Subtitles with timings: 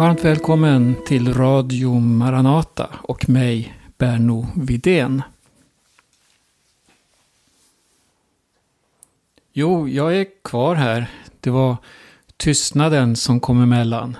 [0.00, 5.22] Varmt välkommen till Radio Maranata och mig, Berno Vidén.
[9.52, 11.10] Jo, jag är kvar här.
[11.40, 11.76] Det var
[12.36, 14.16] tystnaden som kom emellan.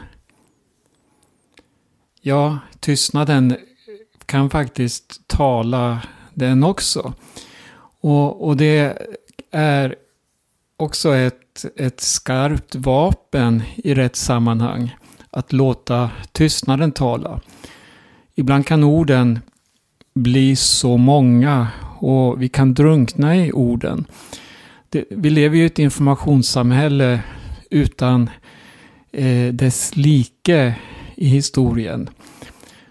[2.20, 3.56] Ja, tystnaden
[4.26, 6.02] kan faktiskt tala
[6.34, 7.14] den också.
[8.00, 8.98] Och, och det
[9.50, 9.96] är
[10.76, 14.97] också ett, ett skarpt vapen i rätt sammanhang.
[15.30, 17.41] Att låta tystnaden tala.
[18.34, 19.39] Ibland kan orden
[20.15, 24.06] bli så många och vi kan drunkna i orden.
[24.89, 27.20] Det, vi lever ju i ett informationssamhälle
[27.70, 28.30] utan
[29.12, 30.75] eh, dess like
[31.15, 32.11] i historien.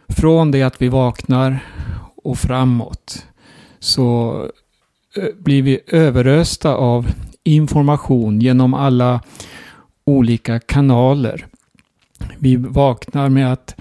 [0.08, 1.60] Från det att vi vaknar
[2.16, 3.26] och framåt
[3.80, 4.36] så
[5.16, 7.08] eh, blir vi överösta av
[7.44, 9.22] information genom alla
[10.06, 11.49] olika kanaler.
[12.38, 13.76] Vi vaknar med att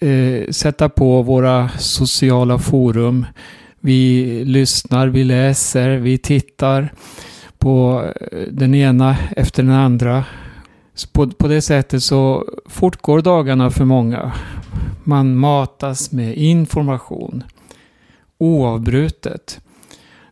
[0.00, 3.26] eh, sätta på våra sociala forum.
[3.80, 6.92] Vi lyssnar, vi läser, vi tittar
[7.58, 10.24] på eh, den ena efter den andra.
[11.12, 14.32] På, på det sättet så fortgår dagarna för många.
[15.04, 17.44] Man matas med information
[18.40, 19.60] oavbrutet.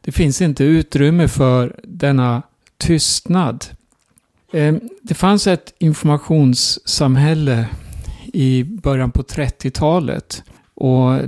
[0.01, 2.43] Det finns inte utrymme för denna
[2.79, 3.65] tystnad.
[4.53, 7.69] Ehm, det fanns ett informationssamhälle
[8.33, 10.43] i början på 30-talet.
[10.75, 11.19] Och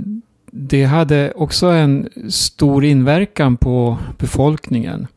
[0.51, 5.07] det hade också en stor inverkan på befolkningen.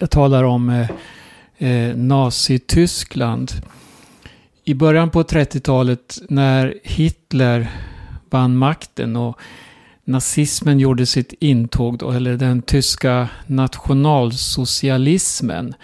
[0.00, 0.90] Jag talar om eh,
[1.58, 3.52] eh Nazityskland.
[4.64, 7.70] I början på 30-talet när Hitler
[8.30, 9.38] vann makten och
[10.04, 15.74] nazismen gjorde sitt intåg, då, eller den tyska nationalsocialismen.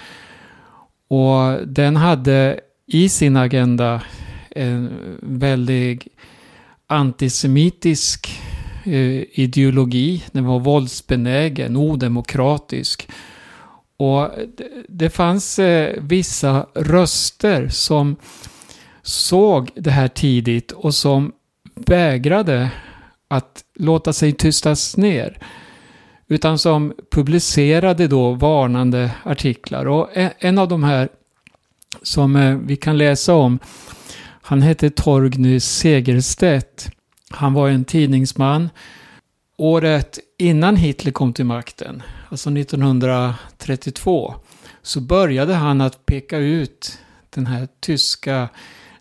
[1.11, 4.03] Och den hade i sin agenda
[4.51, 4.91] en
[5.23, 6.09] väldig
[6.87, 8.41] antisemitisk
[8.85, 10.25] eh, ideologi.
[10.33, 13.09] Den var våldsbenägen, odemokratisk.
[13.97, 14.31] Och
[14.89, 18.17] det fanns eh, vissa röster som
[19.03, 21.33] såg det här tidigt och som
[21.75, 22.71] vägrade
[23.29, 25.39] att låta sig tystas ner.
[26.33, 29.87] Utan som publicerade då varnande artiklar.
[29.87, 31.09] Och e-, en av de här
[32.03, 33.59] som eh, vi kan läsa om,
[34.43, 36.91] han hette Torgny Segerstedt.
[37.31, 38.71] Han var en tidningsman.
[39.57, 44.35] Året innan Hitler kom till makten, alltså 1932,
[44.83, 46.99] så började han att peka ut
[47.31, 48.49] den här tyska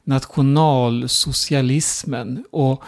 [0.03, 2.83] nationalsocialismen och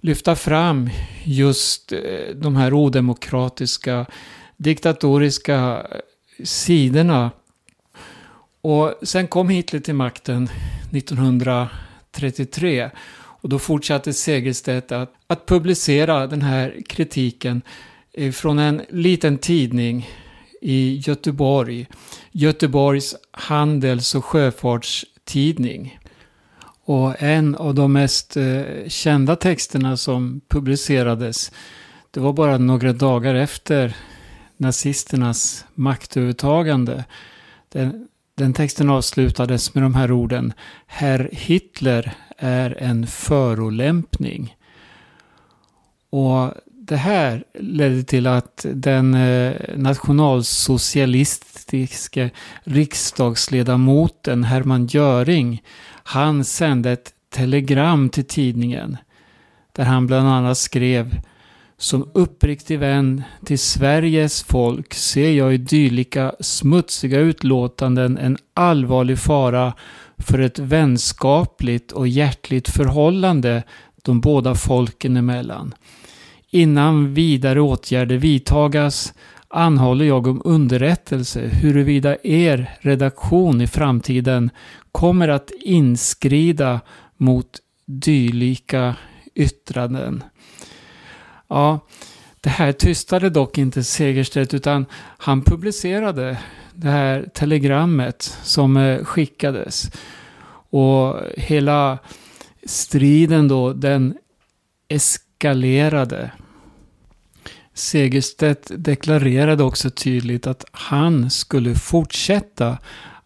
[0.00, 0.90] lyfta fram
[1.24, 2.00] just eh,
[2.34, 4.06] de här odemokratiska,
[4.56, 5.98] diktatoriska eh,
[6.44, 7.30] sidorna.
[8.60, 10.48] Och sen kom Hitler till makten
[10.92, 12.90] 1933
[13.42, 17.62] och då fortsatte Segerstedt att, att publicera den här kritiken
[18.12, 20.08] eh, från en liten tidning
[20.60, 21.86] i Göteborg.
[22.32, 25.99] Göteborgs handels och sjöfartstidning.
[26.84, 31.52] Och en av de mest eh, kända texterna som publicerades,
[32.10, 33.96] det var bara några dagar efter
[34.56, 37.04] nazisternas maktövertagande.
[37.68, 40.52] Den, den texten avslutades med de här orden.
[40.86, 44.56] Herr Hitler är en förolämpning.
[46.10, 46.54] Och
[46.90, 52.30] det här ledde till att den eh, nationalsocialistiske
[52.64, 55.62] riksdagsledamoten Hermann Göring
[56.04, 58.96] han sände ett telegram till tidningen
[59.72, 61.20] där han bland annat skrev
[61.78, 69.72] som uppriktig vän till Sveriges folk ser jag i dylika smutsiga utlåtanden en allvarlig fara
[70.18, 73.62] för ett vänskapligt och hjärtligt förhållande
[74.02, 75.74] de båda folken emellan.
[76.50, 79.14] Innan vidare åtgärder vidtagas
[79.48, 84.50] anhåller jag om underrättelse huruvida er redaktion i framtiden
[84.92, 86.80] kommer att inskrida
[87.16, 88.96] mot dylika
[89.34, 90.24] yttranden.
[91.48, 91.80] Ja,
[92.40, 94.86] det här tystade dock inte Segerstedt utan
[95.18, 96.38] han publicerade
[96.74, 99.90] det här telegrammet som eh, skickades.
[100.70, 101.98] Och hela
[102.66, 104.14] striden då, den
[104.88, 106.30] eskalerade.
[107.80, 112.78] Segerstedt deklarerade också tydligt att han skulle fortsätta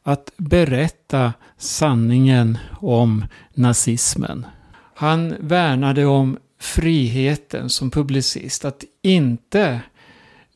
[0.02, 3.24] att berätta sanningen om
[3.54, 4.46] nazismen.
[4.94, 9.80] Han värnade om friheten som publicist, att inte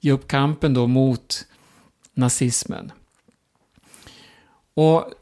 [0.00, 1.46] ge upp kampen då mot
[2.14, 2.92] nazismen.
[4.74, 5.12] Och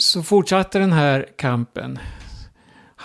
[0.00, 1.98] så fortsatte den här kampen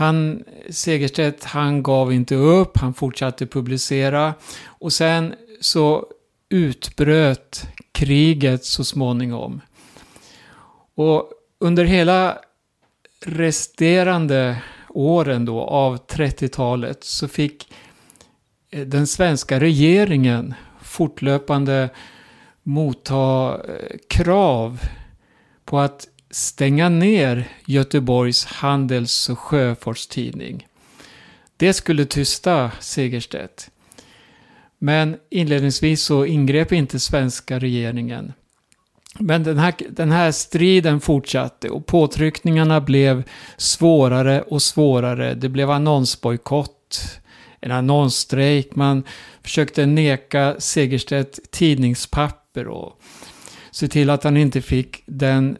[0.01, 4.33] han, Segerstedt, han gav inte upp, han fortsatte publicera.
[4.65, 6.05] Och sen så
[6.49, 9.61] utbröt kriget så småningom.
[10.95, 12.37] Och under hela
[13.25, 17.73] resterande åren då av 30-talet så fick
[18.69, 21.89] eh, den svenska regeringen fortlöpande
[22.63, 24.79] motta eh, krav
[25.65, 30.67] på att stänga ner Göteborgs handels och sjöfartstidning.
[31.57, 33.71] Det skulle tysta Segerstedt.
[34.77, 38.33] Men inledningsvis så ingrep inte svenska regeringen.
[39.19, 43.23] Men den här, den här striden fortsatte och påtryckningarna blev
[43.57, 45.33] svårare och svårare.
[45.33, 47.19] Det blev annonsbojkott,
[47.59, 49.03] en annonsstrejk, man
[49.43, 53.01] försökte neka Segerstedt tidningspapper och
[53.71, 55.57] se till att han inte fick den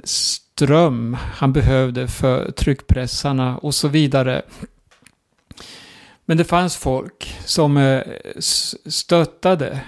[0.62, 4.42] ström han behövde för tryckpressarna och så vidare.
[6.26, 8.02] Men det fanns folk som eh,
[8.86, 9.80] stöttade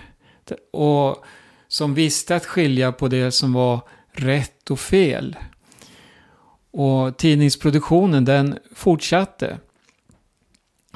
[0.71, 1.25] och
[1.67, 3.81] som visste att skilja på det som var
[4.11, 5.35] rätt och fel.
[6.71, 9.57] Och tidningsproduktionen den fortsatte.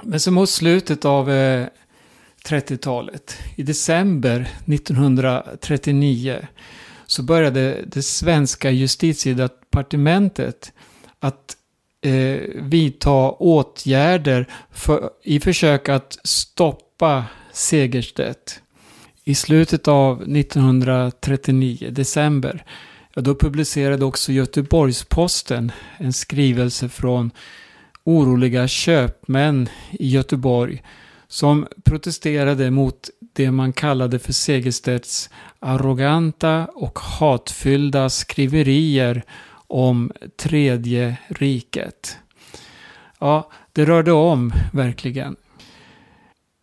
[0.03, 1.67] Men så mot slutet av eh,
[2.45, 6.47] 30-talet, i december 1939,
[7.07, 10.73] så började det svenska justitiedepartementet departementet
[11.19, 11.57] att
[12.01, 18.61] eh, vidta åtgärder för, i försök att stoppa Segerstedt.
[19.23, 22.65] I slutet av 1939, december,
[23.13, 27.31] ja, då publicerade också Göteborgs-Posten en skrivelse från
[28.03, 30.83] oroliga köpmän i Göteborg
[31.27, 35.29] som protesterade mot det man kallade för Segerstedts
[35.59, 39.23] arroganta och hatfyllda skriverier
[39.67, 42.17] om tredje riket.
[43.19, 45.35] Ja, det rörde om verkligen.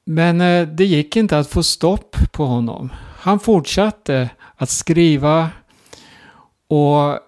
[0.05, 2.93] Men eh, det gick inte att få stopp på honom.
[3.19, 5.51] Han fortsatte att skriva
[6.69, 7.19] och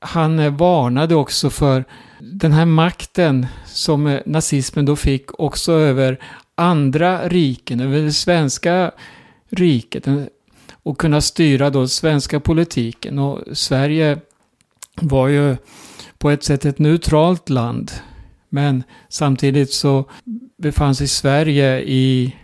[0.00, 1.84] han eh, varnade också för
[2.18, 6.18] den här makten som eh, nazismen då fick också över
[6.54, 8.92] andra riken, över det svenska
[9.50, 10.06] riket
[10.82, 13.18] och kunna styra då svenska politiken.
[13.18, 14.18] Och Sverige
[15.00, 15.56] var ju
[16.18, 17.92] på ett sätt ett neutralt land.
[18.48, 20.10] Men samtidigt så
[20.56, 22.36] befann sig Sverige i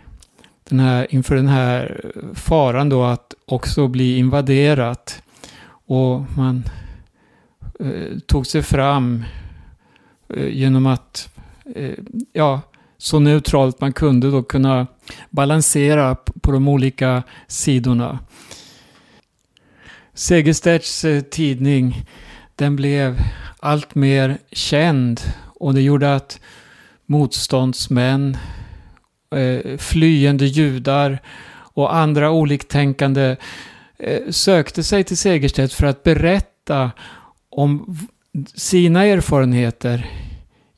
[0.69, 5.21] den här, inför den här faran då att också bli invaderat.
[5.85, 6.63] Och man
[7.79, 9.23] eh, tog sig fram
[10.29, 11.29] eh, genom att
[11.75, 11.97] eh,
[12.33, 12.61] ja,
[12.97, 14.87] så neutralt man kunde då kunna
[15.29, 18.19] balansera på de olika sidorna.
[20.13, 22.05] Segerstedts eh, tidning
[22.59, 23.19] den blev
[23.59, 25.21] allt mer känd
[25.59, 26.39] och det gjorde att
[27.05, 28.37] motståndsmän,
[29.35, 31.19] eh, flyende judar
[31.73, 33.35] och andra oliktänkande
[33.97, 36.91] eh, sökte sig till Segerstedt för att berätta
[37.49, 37.97] om
[38.55, 40.09] sina erfarenheter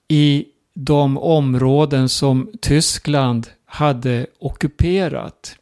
[0.07, 5.55] i de områden som Tyskland hade ockuperat.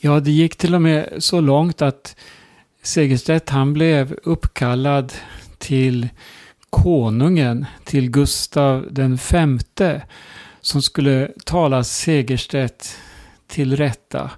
[0.00, 2.16] Ja, det gick till och med så långt att
[2.82, 5.12] Segerstedt han blev uppkallad
[5.58, 6.08] till
[6.70, 10.02] konungen, till Gustav den femte,
[10.60, 12.96] som skulle tala Segerstedt
[13.46, 14.30] till rätta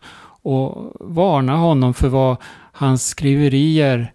[0.42, 2.36] och varna honom för vad
[2.72, 4.12] hans skriverier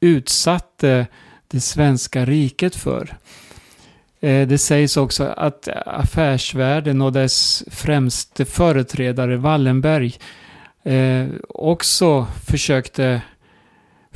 [0.00, 1.06] utsatte
[1.48, 3.16] det svenska riket för.
[4.20, 10.14] Eh, det sägs också att affärsvärlden och dess främste företrädare Wallenberg
[10.82, 13.22] eh, också försökte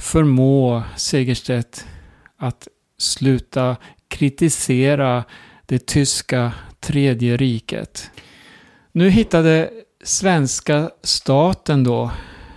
[0.03, 1.87] förmå Segerstedt
[2.37, 2.69] att
[2.99, 3.77] sluta
[4.09, 5.25] kritisera
[5.67, 8.11] det tyska tredje riket.
[8.93, 9.71] Nu hittade
[10.05, 12.11] svenska staten då,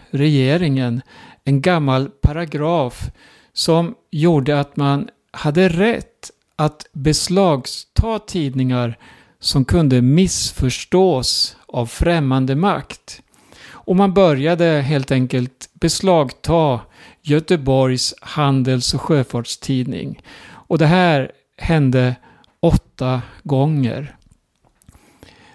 [0.10, 1.02] regeringen,
[1.44, 3.12] en gammal paragraf
[3.54, 8.98] som gjorde att man hade rätt att beslagta tidningar
[9.40, 13.22] som kunde missförstås av främmande makt.
[13.70, 16.80] Och man började helt enkelt beslagta
[17.28, 20.22] Göteborgs handels och sjöfartstidning.
[20.48, 22.16] Och det här hände
[22.60, 24.16] åtta gånger.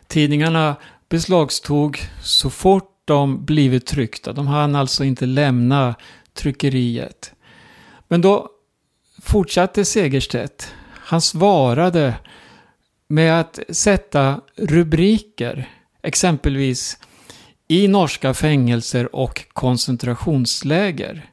[0.06, 0.76] Tidningarna
[1.08, 4.32] beslagstog så fort de blivit tryckta.
[4.32, 5.94] De hann alltså inte lämna
[6.34, 7.32] tryckeriet.
[8.08, 8.48] Men då
[9.22, 10.74] fortsatte Segerstedt.
[10.94, 12.14] Han svarade
[13.08, 15.68] med att sätta rubriker.
[16.02, 16.98] Exempelvis
[17.68, 21.29] i norska fängelser och koncentrationsläger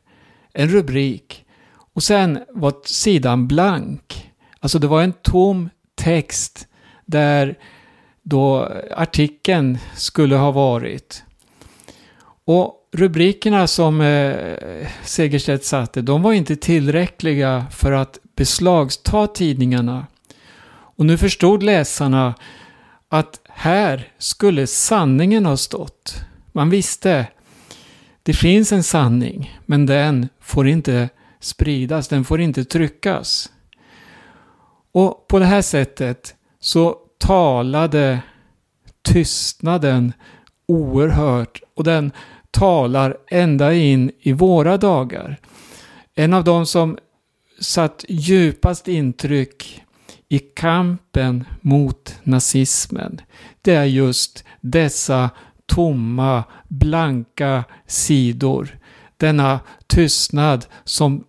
[0.57, 1.45] en rubrik
[1.93, 4.31] och sen var sidan blank.
[4.59, 6.67] Alltså det var en tom text
[7.05, 7.57] där
[8.23, 11.23] då artikeln skulle ha varit.
[12.45, 20.07] Och rubrikerna som eh, Segerstedt satte, de var inte tillräckliga för att beslagta tidningarna.
[20.69, 22.35] Och nu förstod läsarna
[23.09, 26.15] att här skulle sanningen ha stått.
[26.51, 27.27] Man visste,
[28.27, 33.51] det finns en sanning, men den får inte spridas, den får inte tryckas.
[34.91, 38.21] Och på det här sättet så talade
[39.01, 40.13] tystnaden
[40.65, 42.11] oerhört och den
[42.51, 45.39] talar ända in i våra dagar.
[46.15, 46.97] En av de som
[47.59, 49.83] satt djupast intryck
[50.29, 53.21] i kampen mot nazismen,
[53.61, 55.29] det är just dessa
[55.67, 58.79] tomma, blanka sidor.
[59.17, 61.23] Denna tystnad som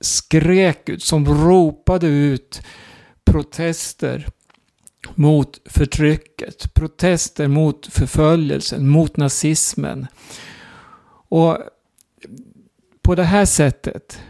[0.00, 2.62] skrek ut, som ropade ut
[3.24, 4.28] protester
[5.14, 10.06] mot förtrycket, protester mot förföljelsen, mot nazismen.
[11.28, 11.58] Och
[13.02, 14.20] på det här sättet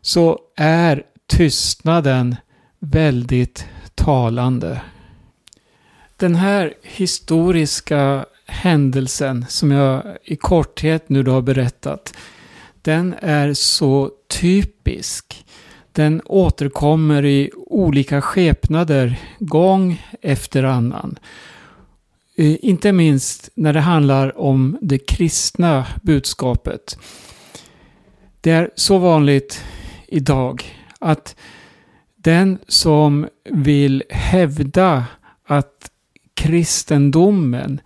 [0.00, 2.36] så är tystnaden
[2.78, 4.82] väldigt talande.
[6.16, 12.14] Den här historiska händelsen som jag i korthet nu då har berättat,
[12.82, 15.44] den är så typisk.
[15.92, 21.18] Den återkommer i olika skepnader gång efter annan.
[22.36, 26.98] Eh, inte minst när det handlar om det kristna budskapet.
[28.40, 29.64] Det är så vanligt
[30.08, 30.64] idag
[30.98, 31.36] att
[32.16, 35.04] den som vill hävda
[35.46, 35.90] att
[36.34, 37.80] kristendomen,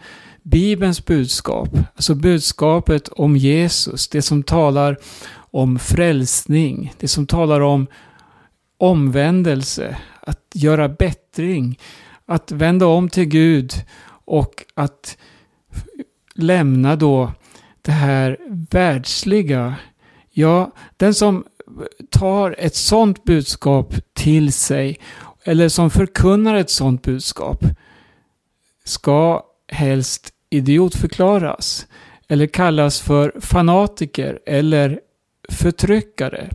[0.50, 4.98] Bibelns budskap, alltså budskapet om Jesus, det som talar
[5.34, 7.86] om frälsning, det som talar om
[8.78, 11.78] omvändelse, att göra bättring,
[12.26, 13.72] att vända om till Gud
[14.24, 15.16] och att
[16.34, 17.32] lämna då
[17.82, 18.38] det här
[18.70, 19.74] världsliga.
[20.30, 21.44] Ja, den som
[22.10, 24.98] tar ett sådant budskap till sig
[25.44, 27.64] eller som förkunnar ett sådant budskap
[28.84, 31.86] ska helst idiotförklaras
[32.28, 35.00] eller kallas för fanatiker eller
[35.48, 36.50] förtryckare.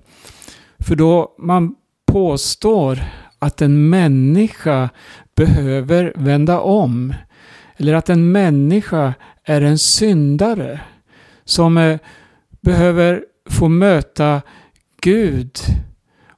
[0.80, 1.76] För då man
[2.12, 3.00] påstår
[3.40, 4.90] att en människa
[5.36, 7.14] behöver vända om
[7.78, 10.80] eller att en människa är en syndare
[11.46, 12.00] som eh,
[12.62, 14.42] behöver få möta
[15.02, 15.58] Gud.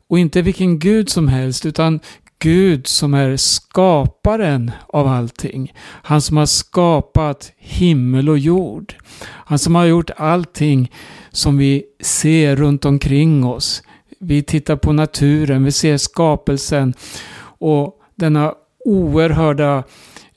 [0.07, 1.99] Och inte vilken Gud som helst, utan
[2.43, 5.73] Gud som är skaparen av allting.
[5.79, 8.95] Han som har skapat himmel och jord.
[9.23, 10.91] Han som har gjort allting
[11.31, 13.83] som vi ser runt omkring oss.
[14.19, 16.93] Vi tittar på naturen, vi ser skapelsen
[17.41, 18.53] och denna
[18.85, 19.83] oerhörda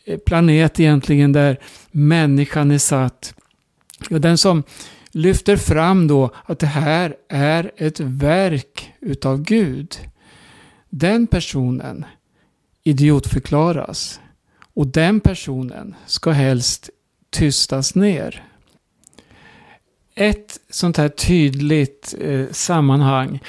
[0.04, 1.60] eh, planet egentligen där
[1.90, 3.34] människan är satt.
[4.10, 4.62] Och den som
[5.12, 9.96] lyfter fram då att det här är ett verk utav Gud.
[10.98, 12.04] Den personen
[12.82, 14.20] idiotförklaras
[14.74, 16.90] och den personen ska helst
[17.30, 18.44] tystas ner.
[20.14, 23.40] Ett sånt här tydligt eh, sammanhang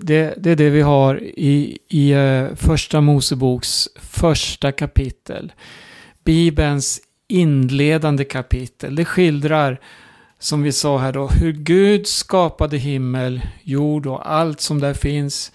[0.00, 5.52] det, det, är det vi har i, i eh, första Moseboks första kapitel.
[6.24, 8.94] Bibelns inledande kapitel.
[8.94, 9.80] Det skildrar
[10.38, 15.52] som vi sa här då, hur Gud skapade himmel, jord och allt som där finns.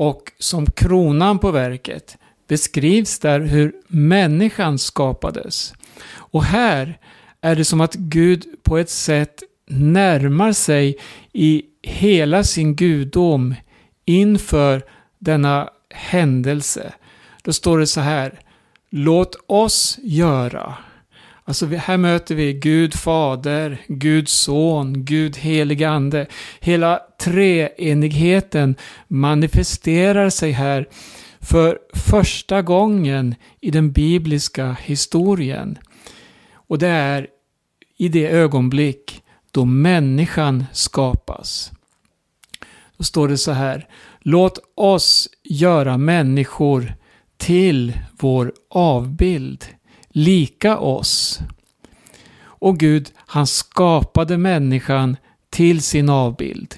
[0.00, 5.74] Och som kronan på verket beskrivs där hur människan skapades.
[6.12, 6.98] Och här
[7.40, 10.98] är det som att Gud på ett sätt närmar sig
[11.32, 13.54] i hela sin gudom
[14.04, 14.82] inför
[15.18, 16.92] denna händelse.
[17.42, 18.40] Då står det så här.
[18.90, 20.76] Låt oss göra.
[21.50, 26.26] Alltså här möter vi Gud Fader, Gud Son, Gud Helig Ande.
[26.60, 28.76] Hela treenigheten
[29.08, 30.88] manifesterar sig här
[31.40, 35.78] för första gången i den bibliska historien.
[36.52, 37.26] Och det är
[37.98, 41.72] i det ögonblick då människan skapas.
[42.96, 43.88] Då står det så här.
[44.20, 46.94] Låt oss göra människor
[47.36, 49.64] till vår avbild
[50.12, 51.40] lika oss.
[52.42, 55.16] Och Gud, han skapade människan
[55.50, 56.74] till sin avbild.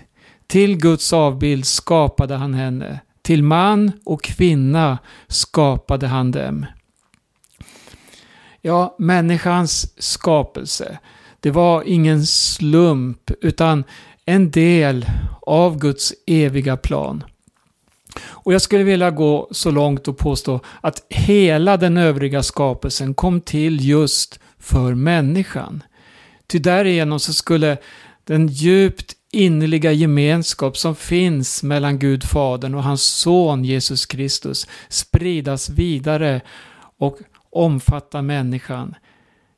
[0.46, 3.00] Till Guds avbild skapade han henne.
[3.22, 4.98] Till man och kvinna
[5.28, 6.66] skapade han dem.
[8.60, 10.98] Ja, människans skapelse,
[11.40, 13.84] det var ingen slump utan
[14.24, 15.06] en del
[15.42, 17.24] av Guds eviga plan.
[18.20, 23.40] Och jag skulle vilja gå så långt och påstå att hela den övriga skapelsen kom
[23.40, 25.82] till just för människan.
[26.46, 27.76] Ty därigenom så skulle
[28.24, 35.70] den djupt innerliga gemenskap som finns mellan Gud Fadern och hans son Jesus Kristus spridas
[35.70, 36.40] vidare
[36.98, 37.18] och
[37.50, 38.94] omfatta människan.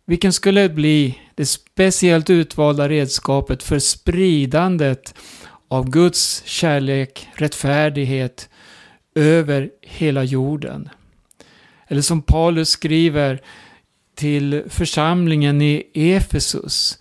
[0.07, 5.15] Vilken skulle bli det speciellt utvalda redskapet för spridandet
[5.75, 8.49] av Guds kärlek, rättfärdighet
[9.15, 10.89] över hela jorden.
[11.87, 13.41] Eller som Paulus skriver
[14.15, 16.99] till församlingen i Efesus,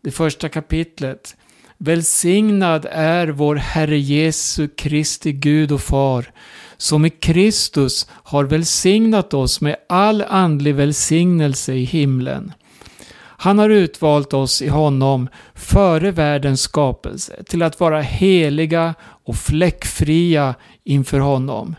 [0.00, 1.36] det första kapitlet.
[1.78, 6.32] Välsignad är vår Herre Jesu Kristi Gud och Far,
[6.76, 12.52] som i Kristus har välsignat oss med all andlig välsignelse i himlen.
[13.42, 18.94] Han har utvalt oss i honom före världens skapelse till att vara heliga
[19.24, 21.76] och fläckfria inför honom.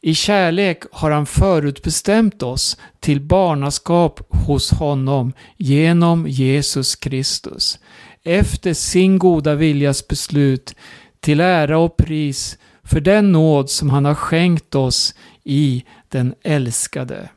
[0.00, 7.78] I kärlek har han förutbestämt oss till barnaskap hos honom genom Jesus Kristus.
[8.24, 10.74] Efter sin goda viljas beslut
[11.20, 15.14] till ära och pris för den nåd som han har skänkt oss
[15.44, 17.28] i den älskade.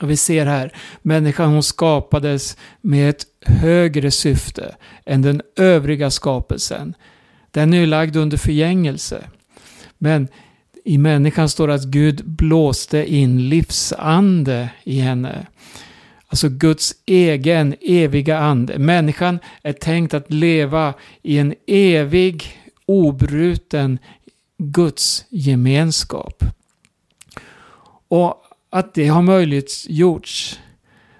[0.00, 0.72] Och vi ser här,
[1.02, 4.74] människan hon skapades med ett högre syfte
[5.06, 6.94] än den övriga skapelsen.
[7.50, 9.24] Den är ju lagd under förgängelse.
[9.98, 10.28] Men
[10.84, 15.46] i människan står det att Gud blåste in livsande i henne.
[16.26, 18.78] Alltså Guds egen eviga ande.
[18.78, 23.98] Människan är tänkt att leva i en evig, obruten
[24.58, 26.44] Guds gemenskap.
[28.08, 28.41] Och
[28.72, 30.60] att det har möjliggjorts,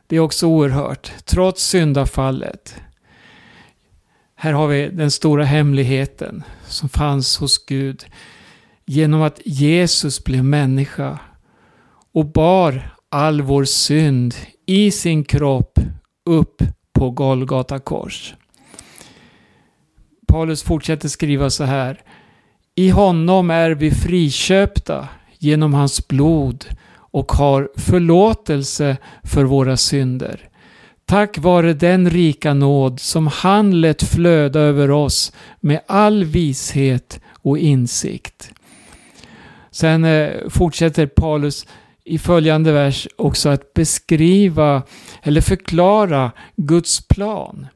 [0.06, 2.74] det är också oerhört, trots syndafallet.
[4.34, 8.04] Här har vi den stora hemligheten som fanns hos Gud
[8.86, 11.18] genom att Jesus blev människa
[12.12, 14.34] och bar all vår synd
[14.66, 15.78] i sin kropp
[16.26, 16.62] upp
[16.92, 18.34] på Golgata kors.
[20.28, 22.02] Paulus fortsätter skriva så här.
[22.74, 26.66] I honom är vi friköpta genom hans blod
[27.12, 30.48] och har förlåtelse för våra synder.
[31.06, 37.58] Tack vare den rika nåd som han lät flöda över oss med all vishet och
[37.58, 38.50] insikt.
[39.70, 41.66] Sen eh, fortsätter Paulus
[42.04, 44.82] i följande vers också att beskriva
[45.22, 47.66] eller förklara Guds plan.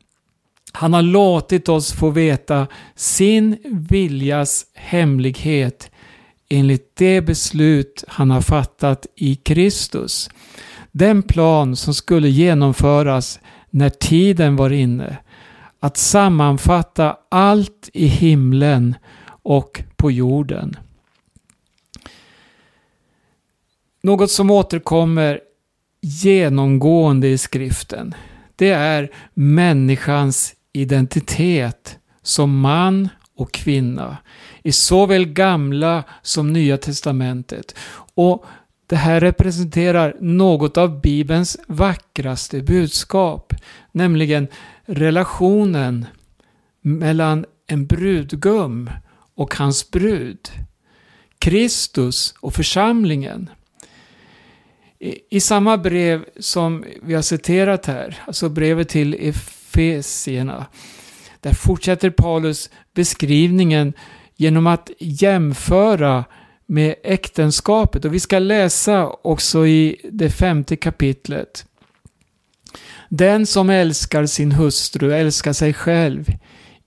[0.72, 5.90] Han har låtit oss få veta sin viljas hemlighet
[6.48, 10.30] enligt det beslut han har fattat i Kristus.
[10.92, 15.18] Den plan som skulle genomföras när tiden var inne.
[15.80, 18.94] Att sammanfatta allt i himlen
[19.26, 20.76] och på jorden.
[24.02, 25.40] Något som återkommer
[26.00, 28.14] genomgående i skriften.
[28.56, 34.16] Det är människans identitet som man och kvinna
[34.66, 37.74] i såväl gamla som nya testamentet.
[38.14, 38.44] Och
[38.86, 43.52] det här representerar något av Bibelns vackraste budskap,
[43.92, 44.48] nämligen
[44.84, 46.06] relationen
[46.80, 48.90] mellan en brudgum
[49.34, 50.48] och hans brud.
[51.38, 53.50] Kristus och församlingen.
[54.98, 60.66] I, I, samma brev som vi har citerat här, alltså brevet till Efesierna,
[61.40, 63.92] där fortsätter Paulus beskrivningen
[64.36, 66.24] genom att jämföra
[66.66, 68.04] med äktenskapet.
[68.04, 71.66] Och vi ska läsa också i det femte kapitlet.
[73.08, 76.26] Den som älskar sin hustru älskar sig själv.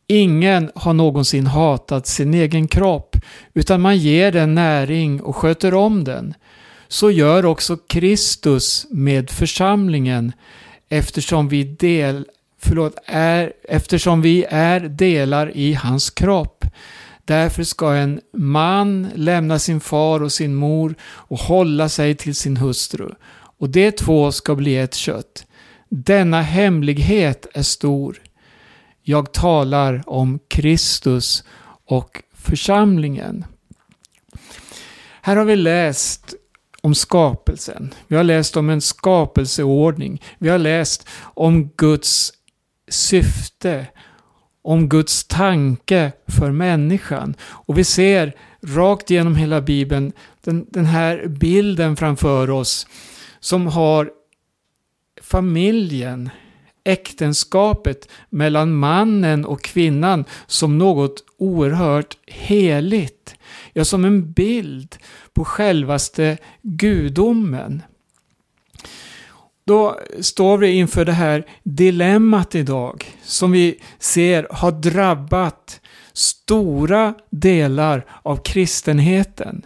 [0.07, 3.15] Ingen har någonsin hatat sin egen kropp,
[3.53, 6.33] utan man ger den näring och sköter om den.
[6.87, 10.33] Så gör också Kristus med församlingen,
[10.89, 12.25] eftersom vi, del,
[12.61, 16.65] förlåt, är, eftersom vi är delar i hans kropp.
[17.29, 22.57] Därför ska en man lämna sin far och sin mor och hålla sig till sin
[22.57, 23.09] hustru.
[23.31, 25.45] Och de två ska bli ett kött.
[25.89, 28.21] Denna hemlighet är stor.
[29.01, 31.43] Jag talar om Kristus
[31.85, 33.45] och församlingen.
[35.21, 36.33] Här har vi läst
[36.81, 37.93] om skapelsen.
[38.07, 40.21] Vi har läst om en skapelseordning.
[40.37, 42.33] Vi har läst om Guds
[42.87, 43.87] syfte
[44.69, 47.35] om Guds tanke för människan.
[47.41, 50.11] Och vi ser rakt genom hela Bibeln
[50.43, 52.87] den, den här bilden framför oss
[53.39, 54.11] som har
[55.21, 56.29] familjen,
[56.83, 63.35] äktenskapet mellan mannen och kvinnan som något oerhört heligt.
[63.73, 64.97] ja som en bild
[65.33, 67.83] på självaste gudomen.
[69.69, 75.81] Då står vi inför det här dilemmat idag som vi ser har drabbat
[76.13, 79.65] stora delar av kristenheten.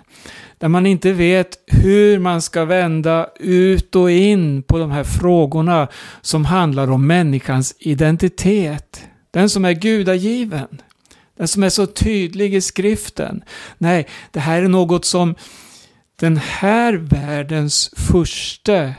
[0.58, 5.88] Där man inte vet hur man ska vända ut och in på de här frågorna
[6.22, 9.02] som handlar om människans identitet.
[9.32, 10.82] Den som är gudagiven.
[11.38, 13.44] Den som är så tydlig i skriften.
[13.78, 15.36] Nej, det här är något som
[16.20, 18.94] den här världens första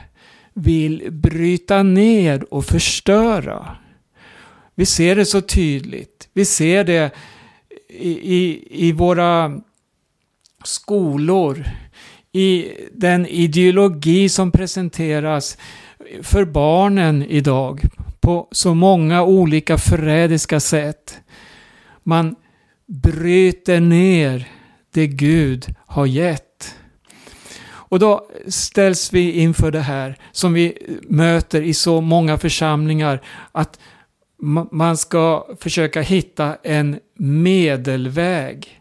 [0.55, 3.77] vill bryta ner och förstöra.
[4.75, 6.29] Vi ser det så tydligt.
[6.33, 7.15] Vi ser det
[7.89, 9.61] i, i, i våra
[10.65, 11.65] skolor,
[12.33, 15.59] i den ideologi som presenteras
[16.23, 17.81] för barnen idag
[18.21, 21.21] på så många olika förrädiska sätt.
[22.03, 22.37] Man
[22.87, 24.49] bryter ner
[24.91, 26.54] det Gud har gett.
[27.95, 33.23] Och då ställs vi inför det här som vi möter i så många församlingar.
[33.53, 33.79] Att
[34.71, 38.81] man ska försöka hitta en medelväg.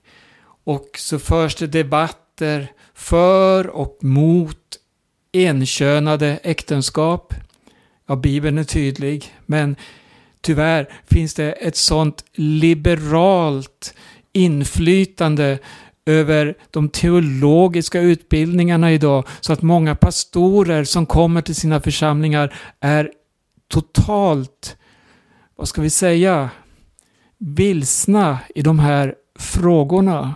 [0.63, 4.77] Och så förs det debatter för och mot
[5.33, 7.33] enkönade äktenskap.
[8.07, 9.75] Ja, Bibeln är tydlig, men
[10.41, 13.93] tyvärr finns det ett sånt liberalt
[14.31, 15.59] inflytande
[16.05, 23.11] över de teologiska utbildningarna idag så att många pastorer som kommer till sina församlingar är
[23.67, 24.77] totalt,
[25.55, 26.49] vad ska vi säga,
[27.37, 30.33] vilsna i de här frågorna.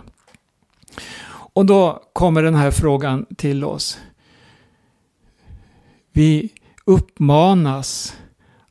[1.30, 3.98] Och då kommer den här frågan till oss.
[6.12, 6.50] Vi
[6.84, 8.16] uppmanas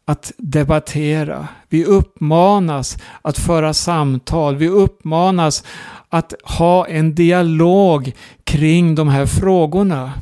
[0.06, 1.48] att debattera.
[1.70, 4.56] Vi uppmanas att föra samtal.
[4.56, 5.64] Vi uppmanas
[6.10, 10.13] att ha en dialog kring de här frågorna.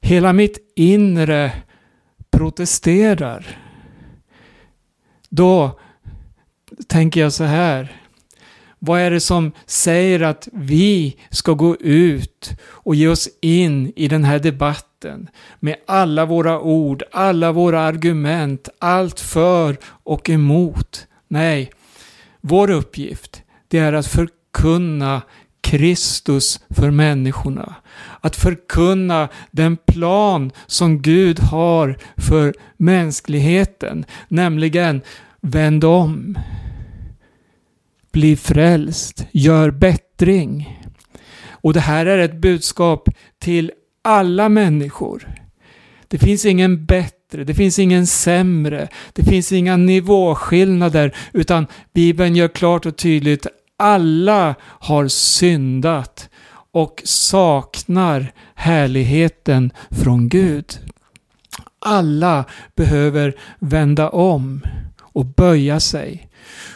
[0.00, 1.52] Hela mitt inre
[2.30, 3.58] protesterar.
[5.28, 5.80] Då
[6.86, 8.00] tänker jag så här.
[8.78, 14.08] Vad är det som säger att vi ska gå ut och ge oss in i
[14.08, 15.28] den här debatten
[15.60, 21.06] med alla våra ord, alla våra argument, allt för och emot?
[21.28, 21.70] Nej,
[22.40, 25.22] vår uppgift det är att förklara förkunna
[25.60, 27.74] Kristus för människorna.
[28.20, 35.02] Att förkunna den plan som Gud har för mänskligheten, nämligen
[35.40, 36.38] vänd om
[38.12, 40.80] bli frälst, gör bättring.
[41.50, 45.28] Och det här är ett budskap till alla människor.
[46.08, 52.48] Det finns ingen bättre, det finns ingen sämre, det finns inga nivåskillnader, utan Bibeln gör
[52.48, 53.46] klart och tydligt
[53.84, 56.28] alla har syndat
[56.72, 60.78] och saknar härligheten från Gud.
[61.78, 62.44] Alla
[62.76, 64.60] behöver vända om
[65.00, 66.28] och böja sig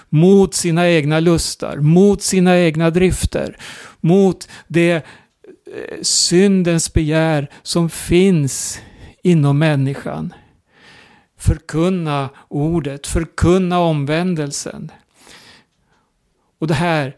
[0.08, 3.56] mot sina egna lustar, mot sina egna drifter,
[4.00, 5.02] mot det eh,
[6.02, 8.80] syndens begär som finns
[9.22, 10.34] inom människan.
[11.38, 14.90] Förkunna ordet, förkunna omvändelsen.
[16.58, 17.16] Och det här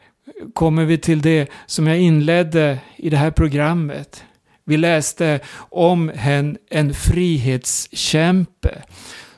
[0.54, 4.24] kommer vi till det som jag inledde i det här programmet.
[4.64, 8.82] Vi läste om en, en frihetskämpe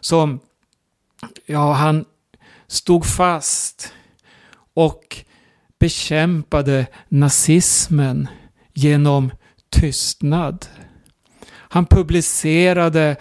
[0.00, 0.40] som,
[1.46, 2.04] ja han
[2.66, 3.92] stod fast
[4.74, 5.24] och
[5.78, 8.28] bekämpade nazismen
[8.72, 9.30] genom
[9.70, 10.66] tystnad.
[11.48, 13.16] Han publicerade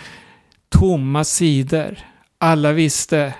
[0.70, 1.98] tomma sidor.
[2.38, 3.34] Alla visste,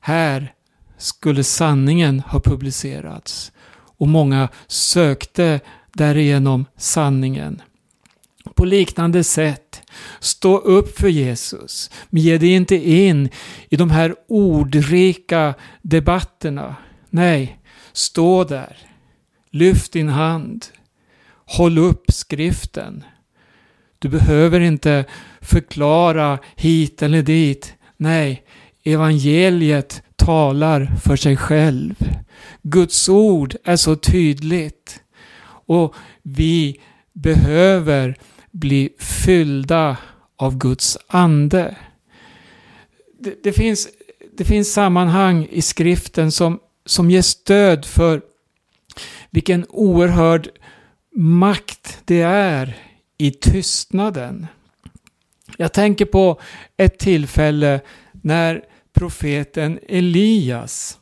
[0.00, 0.54] här
[0.98, 3.52] skulle sanningen ha publicerats.
[3.96, 5.60] Och många sökte
[5.92, 7.62] därigenom sanningen.
[8.54, 9.82] På liknande sätt,
[10.20, 11.90] stå upp för Jesus.
[12.10, 13.28] Men ge dig inte in
[13.68, 16.76] i de här ordrika debatterna.
[17.10, 17.58] Nej,
[17.92, 18.76] stå där.
[19.50, 20.66] Lyft din hand.
[21.46, 23.04] Håll upp skriften.
[23.98, 25.04] Du behöver inte
[25.40, 27.74] förklara hit eller dit.
[27.96, 28.44] Nej,
[28.84, 31.94] evangeliet talar för sig själv.
[32.62, 35.00] Guds ord är så tydligt.
[35.66, 36.80] Och vi
[37.12, 38.18] behöver
[38.50, 39.96] bli fyllda
[40.36, 41.76] av Guds ande.
[43.20, 43.88] Det, det, finns,
[44.36, 48.22] det finns sammanhang i skriften som, som ger stöd för
[49.30, 50.48] vilken oerhörd
[51.16, 52.76] makt det är
[53.18, 54.46] i tystnaden.
[55.58, 56.40] Jag tänker på
[56.76, 57.80] ett tillfälle
[58.12, 60.98] när profeten Elias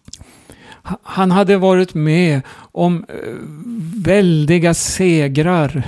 [1.03, 2.41] Han hade varit med
[2.73, 3.15] om eh,
[4.05, 5.83] väldiga segrar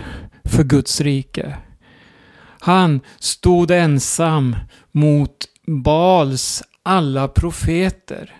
[0.44, 1.56] för Guds rike.
[2.60, 4.56] Han stod ensam
[4.92, 8.36] mot Bals alla profeter.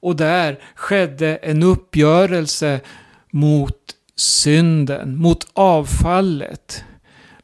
[0.00, 2.80] Och där skedde en uppgörelse
[3.30, 3.78] mot
[4.16, 6.84] synden, mot avfallet.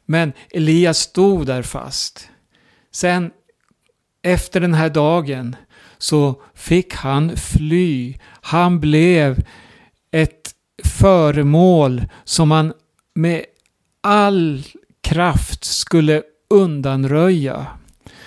[0.05, 2.29] Men Elias stod där fast.
[2.91, 3.31] Sen
[4.21, 5.55] efter den här dagen
[5.97, 8.17] så fick han fly.
[8.41, 9.43] Han blev
[10.11, 10.53] ett
[10.83, 12.73] föremål som man
[13.13, 13.45] med
[14.01, 14.63] all
[15.01, 17.67] kraft skulle undanröja.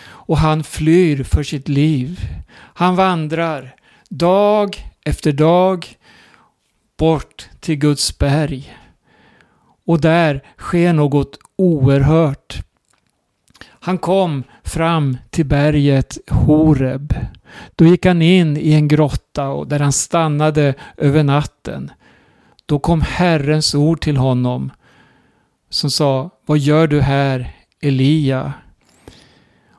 [0.04, 2.20] Och han flyr för sitt liv.
[2.54, 3.74] Han vandrar
[4.08, 5.96] dag efter dag
[6.96, 8.76] bort till Guds berg.
[9.86, 12.62] Och där sker något oerhört.
[13.68, 17.14] Han kom fram till berget Horeb.
[17.74, 21.90] Då gick han in i en grotta och där han stannade över natten.
[22.66, 24.70] Då kom Herrens ord till honom
[25.70, 28.52] som sa Vad gör du här Elia?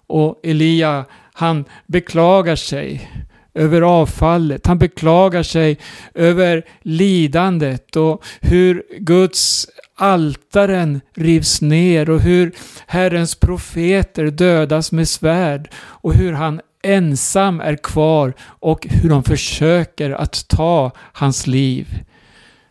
[0.07, 3.11] Och Elia han beklagar sig
[3.53, 4.67] över avfallet.
[4.67, 5.77] Han beklagar sig
[6.13, 12.51] över lidandet och hur Guds altaren rivs ner och hur
[12.87, 20.11] Herrens profeter dödas med svärd och hur han ensam är kvar och hur de försöker
[20.11, 22.03] att ta hans liv.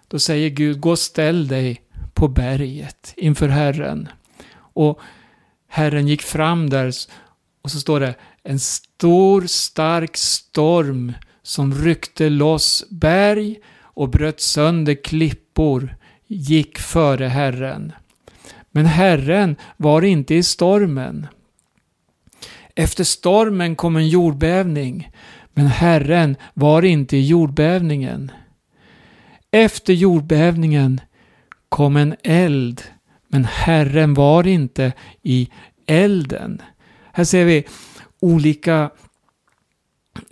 [0.09, 1.83] Då säger Gud, gå och ställ dig
[2.15, 4.09] på berget inför Herren.
[4.55, 5.01] Och
[5.69, 6.93] Herren gick fram där
[7.63, 14.95] och så står det en stor stark storm som ryckte loss berg och bröt sönder
[14.95, 17.93] klippor gick före Herren.
[18.71, 21.27] Men Herren var inte i stormen.
[22.75, 25.11] Efter stormen kom en jordbävning,
[25.55, 28.31] men Herren var inte i jordbävningen.
[29.51, 31.01] Efter jordbävningen
[31.69, 32.83] kom en eld,
[33.29, 35.49] men Herren var inte i
[35.87, 36.63] elden.
[37.13, 37.65] Här ser vi
[38.23, 38.91] olika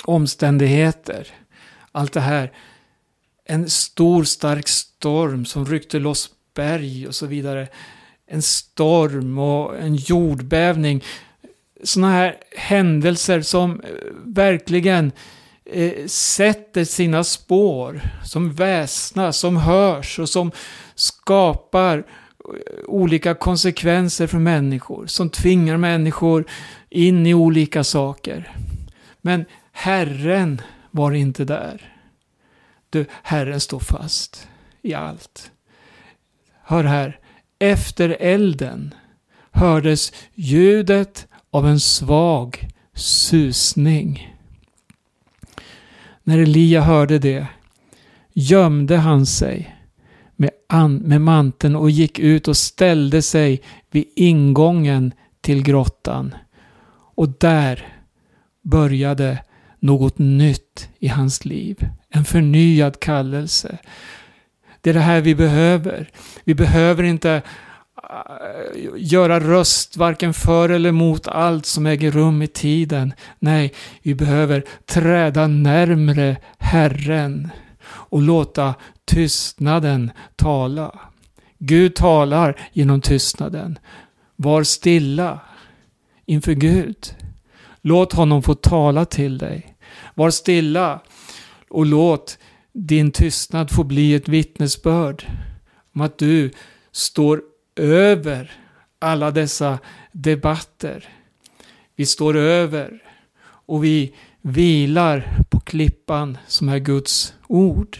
[0.04, 1.26] omständigheter.
[1.92, 2.52] Allt det här.
[3.44, 7.68] En stor stark storm som ryckte loss berg och så vidare.
[8.26, 11.04] En storm och en jordbävning.
[11.84, 13.88] Sådana här händelser som eh,
[14.24, 15.12] verkligen
[15.64, 18.00] eh, sätter sina spår.
[18.24, 20.52] Som väsnas, som hörs och som
[20.94, 22.04] skapar eh,
[22.86, 25.06] olika konsekvenser för människor.
[25.06, 26.44] Som tvingar människor
[26.90, 28.56] in i olika saker.
[29.20, 30.60] Men Herren
[30.90, 31.94] var inte där.
[32.90, 34.48] Du, Herren står fast
[34.82, 35.50] i allt.
[36.62, 37.18] Hör här.
[37.58, 38.94] Efter elden
[39.50, 44.36] hördes ljudet av en svag susning.
[46.22, 47.46] När Elia hörde det
[48.32, 49.79] gömde han sig
[50.40, 50.50] med,
[51.00, 56.34] med manteln och gick ut och ställde sig vid ingången till grottan.
[57.14, 57.86] Och där
[58.62, 59.38] började
[59.78, 61.88] något nytt i hans liv.
[62.08, 63.78] En förnyad kallelse.
[64.80, 66.10] Det är det här vi behöver.
[66.44, 67.42] Vi behöver inte äh,
[68.96, 73.12] göra röst varken för eller emot allt som äger rum i tiden.
[73.38, 73.72] Nej,
[74.02, 77.50] vi behöver träda närmre Herren
[78.10, 80.98] och låta tystnaden tala.
[81.58, 83.78] Gud talar genom tystnaden.
[84.36, 85.40] Var stilla
[86.26, 87.14] inför Gud.
[87.80, 89.76] Låt honom få tala till dig.
[90.14, 91.00] Var stilla
[91.68, 92.38] och låt
[92.72, 95.26] din tystnad få bli ett vittnesbörd
[95.94, 96.50] om att du
[96.92, 97.42] står
[97.76, 98.52] över
[98.98, 99.78] alla dessa
[100.12, 101.08] debatter.
[101.96, 103.02] Vi står över
[103.42, 107.98] och vi vilar på klippan som är Guds ord.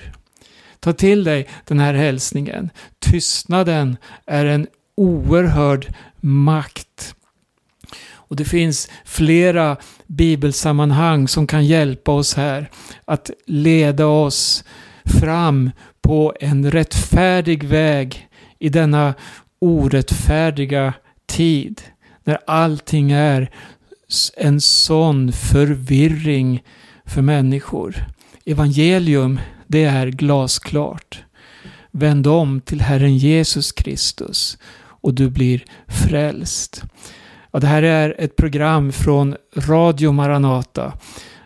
[0.81, 2.71] Ta till dig den här hälsningen.
[2.99, 7.15] Tystnaden är en oerhörd makt.
[8.13, 9.77] Och det finns flera
[10.07, 12.71] bibelsammanhang som kan hjälpa oss här
[13.05, 14.65] att leda oss
[15.05, 15.71] fram
[16.03, 19.15] på en rättfärdig väg i denna
[19.59, 20.95] orättfärdiga
[21.27, 21.83] tid.
[22.25, 23.51] När allting är
[24.37, 26.63] en sån förvirring
[27.05, 27.97] för människor.
[28.45, 31.23] Evangelium, det är glasklart.
[31.91, 34.59] Vänd om till Herren Jesus Kristus
[35.01, 36.83] och du blir frälst.
[37.51, 40.93] Ja, det här är ett program från Radio Maranata,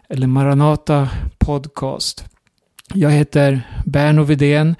[0.09, 2.24] eller Maranata Podcast.
[2.94, 4.77] Jag heter Berno Vidén.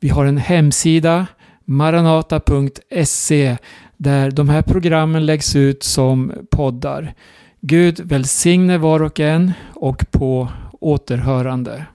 [0.00, 1.26] Vi har en hemsida,
[1.64, 3.56] maranata.se,
[4.00, 7.14] där de här programmen läggs ut som poddar.
[7.60, 11.86] Gud välsigne var och en och på återhörande.